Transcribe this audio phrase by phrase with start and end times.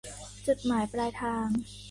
[0.47, 1.47] จุดหมายปลายทาง